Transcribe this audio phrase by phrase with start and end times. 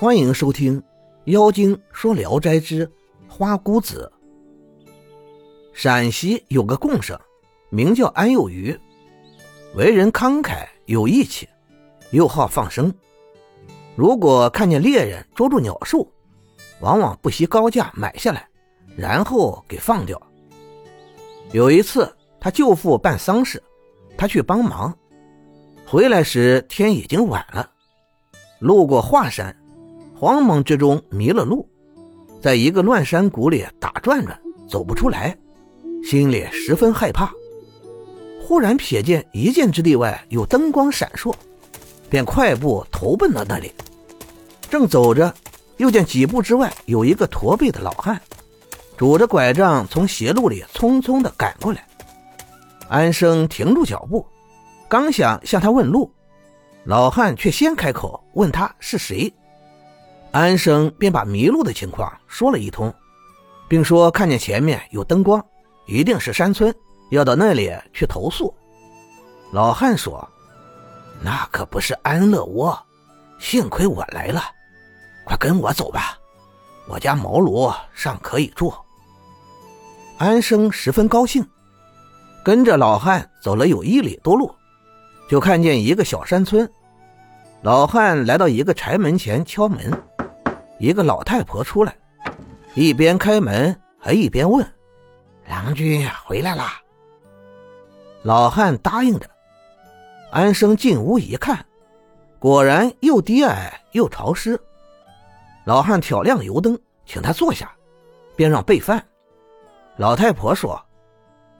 [0.00, 0.80] 欢迎收听
[1.24, 2.90] 《妖精说聊斋之
[3.28, 4.10] 花姑子》。
[5.74, 7.20] 陕西有个贡生，
[7.68, 8.74] 名叫安有余，
[9.74, 11.46] 为人慷慨有义气，
[12.12, 12.90] 又好放生。
[13.94, 16.10] 如果看见猎人捉住鸟兽，
[16.80, 18.48] 往往不惜高价买下来，
[18.96, 20.18] 然后给放掉。
[21.52, 22.10] 有一次，
[22.40, 23.62] 他舅父办丧事，
[24.16, 24.96] 他去帮忙，
[25.86, 27.70] 回来时天已经晚了，
[28.60, 29.54] 路过华山。
[30.20, 31.66] 慌忙之中迷了路，
[32.42, 34.38] 在一个乱山谷里打转转，
[34.68, 35.34] 走不出来，
[36.04, 37.32] 心里十分害怕。
[38.38, 41.32] 忽然瞥见一箭之地外有灯光闪烁，
[42.10, 43.72] 便快步投奔了那里。
[44.68, 45.34] 正走着，
[45.78, 48.20] 又见几步之外有一个驼背的老汉，
[48.98, 51.82] 拄着拐杖从斜路里匆匆地赶过来。
[52.90, 54.26] 安生停住脚步，
[54.86, 56.12] 刚想向他问路，
[56.84, 59.32] 老汉却先开口问他是谁。
[60.32, 62.92] 安生便把迷路的情况说了一通，
[63.68, 65.44] 并说看见前面有灯光，
[65.86, 66.72] 一定是山村，
[67.10, 68.54] 要到那里去投宿。
[69.52, 70.28] 老汉说
[71.20, 72.78] ：“那可不是安乐窝，
[73.40, 74.40] 幸亏我来了，
[75.24, 76.16] 快跟我走吧，
[76.86, 78.72] 我家茅庐尚可以住。”
[80.16, 81.44] 安生十分高兴，
[82.44, 84.54] 跟着老汉走了有一里多路，
[85.28, 86.70] 就看见一个小山村。
[87.62, 89.92] 老汉来到一个柴门前敲门。
[90.80, 91.94] 一个老太婆出来，
[92.74, 94.66] 一边开门还一边问
[95.46, 96.80] ：“郎君回来啦？”
[98.24, 99.28] 老汉答应着。
[100.32, 101.66] 安生进屋一看，
[102.38, 104.58] 果然又低矮又潮湿。
[105.66, 107.70] 老汉挑亮油灯，请他坐下，
[108.34, 109.04] 便让备饭。
[109.96, 110.82] 老太婆说：“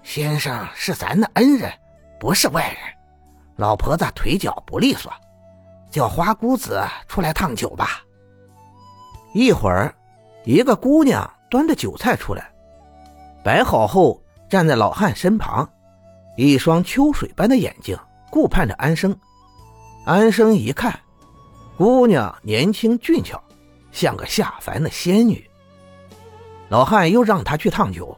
[0.02, 1.70] 先生是咱的恩人，
[2.18, 2.76] 不是外人。
[3.56, 5.12] 老婆子腿脚不利索，
[5.90, 8.02] 叫花姑子出来烫酒吧。”
[9.32, 9.94] 一会儿，
[10.44, 12.50] 一个姑娘端着酒菜出来，
[13.44, 15.68] 摆好后站在老汉身旁，
[16.36, 17.96] 一双秋水般的眼睛
[18.30, 19.16] 顾盼着安生。
[20.04, 20.98] 安生一看，
[21.76, 23.40] 姑娘年轻俊俏，
[23.92, 25.48] 像个下凡的仙女。
[26.68, 28.16] 老汉又让她去烫酒，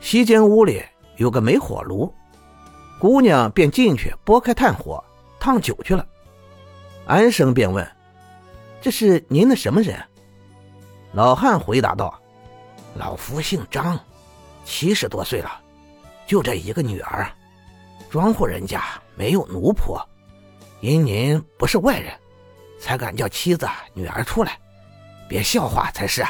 [0.00, 0.82] 西间屋里
[1.16, 2.12] 有个煤火炉，
[3.00, 5.02] 姑娘便进去拨开炭火
[5.40, 6.06] 烫酒去了。
[7.06, 7.88] 安生便问
[8.80, 9.98] ：“这是您的什么人？”
[11.12, 12.20] 老汉回答道
[12.94, 13.98] ：“老夫姓张，
[14.64, 15.60] 七十多岁了，
[16.26, 17.28] 就这一个女儿。
[18.08, 18.82] 庄户人家
[19.16, 20.00] 没有奴仆，
[20.80, 22.12] 因您不是外人，
[22.80, 24.58] 才敢叫妻子、女儿出来，
[25.28, 26.24] 别笑话才是。”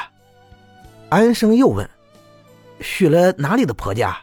[1.11, 1.89] 安生又问
[2.81, 4.17] ：“许了哪里的婆家？”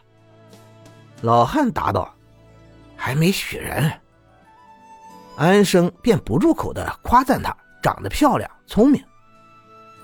[1.21, 2.11] 老汉答道
[2.97, 3.91] ：“还没许人。”
[5.37, 9.03] 安生便不住口的夸赞她长得漂亮、聪明。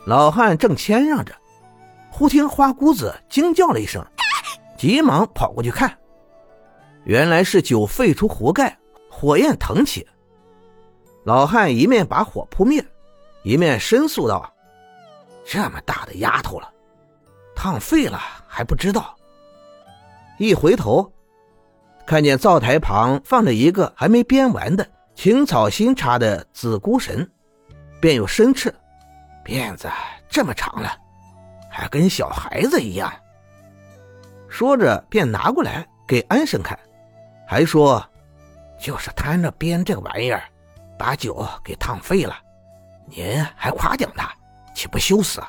[0.05, 1.33] 老汉正谦让着，
[2.11, 4.05] 忽听花姑子惊叫了一声，
[4.77, 5.97] 急忙跑过去看，
[7.05, 8.77] 原来是酒沸出壶盖，
[9.09, 10.05] 火焰腾起。
[11.23, 12.85] 老汉一面把火扑灭，
[13.43, 14.53] 一面申诉道
[15.47, 16.69] ：“这么大的丫头了，
[17.55, 19.15] 烫废了还不知道。”
[20.37, 21.09] 一回头，
[22.05, 24.85] 看见灶台旁放着一个还没编完的
[25.15, 27.31] 青草新插的紫孤神，
[28.01, 28.73] 便又生斥。
[29.43, 29.89] 辫子
[30.29, 30.97] 这么长了，
[31.69, 33.11] 还跟小孩子一样。
[34.47, 36.77] 说着，便拿过来给安生看，
[37.47, 38.03] 还说
[38.79, 40.43] ：“就是贪着编这个玩意儿，
[40.97, 42.35] 把酒给烫废了。
[43.07, 44.31] 您还夸奖他，
[44.73, 45.41] 岂不羞死？”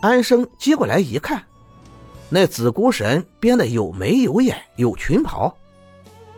[0.00, 1.42] 安生接过来一看，
[2.28, 5.54] 那紫孤神编的有眉有眼有裙袍，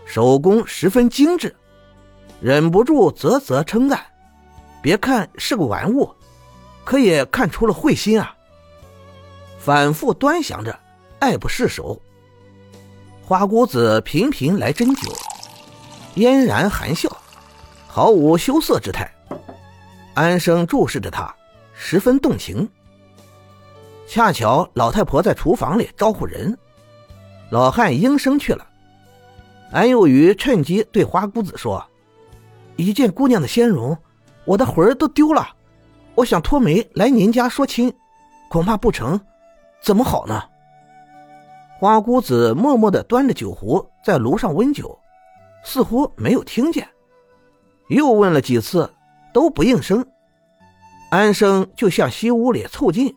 [0.05, 1.55] 手工十分精致，
[2.41, 4.01] 忍不住啧啧称赞
[4.83, 6.13] ：“别看是个玩物。”
[6.85, 8.35] 可也看出了慧心啊！
[9.59, 10.79] 反复端详着，
[11.19, 12.01] 爱不释手。
[13.23, 15.13] 花姑子频频来斟酒，
[16.15, 17.15] 嫣然含笑，
[17.87, 19.09] 毫无羞涩之态。
[20.15, 21.33] 安生注视着她，
[21.75, 22.69] 十分动情。
[24.09, 26.59] 恰巧老太婆在厨房里招呼人，
[27.51, 28.67] 老汉应声去了。
[29.71, 31.87] 安有余趁机对花姑子说
[32.75, 33.97] ：“一见姑娘的仙容，
[34.45, 35.49] 我的魂儿都丢了。”
[36.21, 37.91] 我想托媒来您家说亲，
[38.51, 39.19] 恐怕不成，
[39.83, 40.43] 怎么好呢？
[41.79, 44.99] 花姑子默默的端着酒壶在炉上温酒，
[45.65, 46.87] 似乎没有听见，
[47.89, 48.93] 又问了几次
[49.33, 50.07] 都不应声。
[51.11, 53.17] 安生就向西屋里凑近，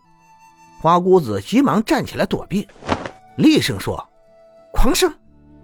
[0.82, 2.66] 花姑子急忙站起来躲避，
[3.36, 4.02] 厉声说
[4.72, 5.14] ：“狂生，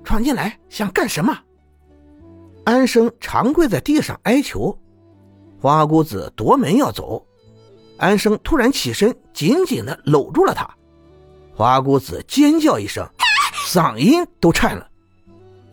[0.04, 1.40] 闯进来想干什么？”
[2.68, 4.78] 安生长跪在地上哀求。
[5.62, 7.26] 花姑子夺门要走，
[8.00, 10.68] 安生突然起身，紧紧的搂住了她。
[11.54, 13.08] 花姑子尖叫一声，
[13.68, 14.90] 嗓音都颤了。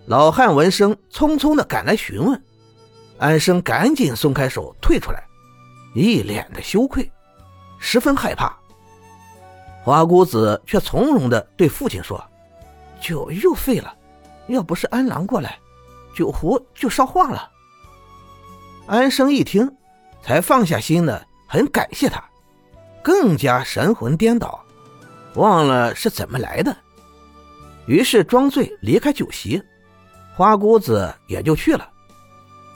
[0.06, 2.42] 老汉闻声，匆匆的赶来询问，
[3.18, 5.22] 安生赶紧松开手，退出来，
[5.94, 7.10] 一脸的羞愧，
[7.78, 8.56] 十分害怕。
[9.84, 12.20] 花姑子却从容的对父亲说
[13.00, 13.94] ：“酒又废了，
[14.48, 15.58] 要不是安郎过来，
[16.12, 17.48] 酒壶就烧化了。”
[18.88, 19.72] 安生一听，
[20.22, 22.22] 才放下心的，很感谢他，
[23.02, 24.64] 更加神魂颠倒，
[25.34, 26.76] 忘了是怎么来的，
[27.86, 29.62] 于是装醉离开酒席，
[30.34, 31.88] 花姑子也就去了。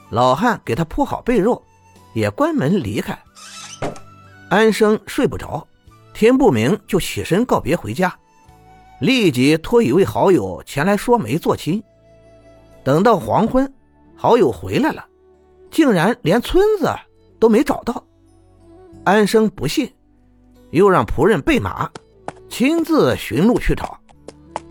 [0.09, 1.61] 老汉给他铺好被褥，
[2.13, 3.17] 也关门离开。
[4.49, 5.65] 安生睡不着，
[6.13, 8.13] 天不明就起身告别回家，
[8.99, 11.81] 立即托一位好友前来说媒做亲。
[12.83, 13.73] 等到黄昏，
[14.15, 15.05] 好友回来了。
[15.69, 16.93] 竟然连村子
[17.39, 18.03] 都没找到，
[19.03, 19.91] 安生不信，
[20.69, 21.89] 又让仆人备马，
[22.49, 23.99] 亲自寻路去找。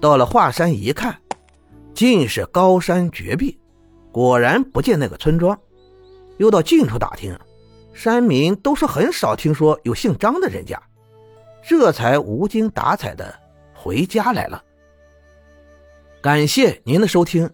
[0.00, 1.20] 到了华山一看，
[1.94, 3.58] 尽是高山绝壁，
[4.12, 5.58] 果然不见那个村庄。
[6.38, 7.36] 又到近处打听，
[7.92, 10.80] 山民都是很少听说有姓张的人家，
[11.66, 13.36] 这才无精打采的
[13.74, 14.62] 回家来了。
[16.22, 17.50] 感谢您的收听，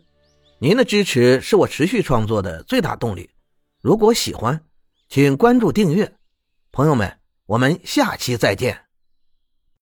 [0.59, 3.31] 您的支持是我持续创作的最大动力。
[3.81, 4.61] 如果喜欢，
[5.09, 6.16] 请关注订阅，
[6.77, 7.11] 朋友们，
[7.47, 8.86] 我们下期再见。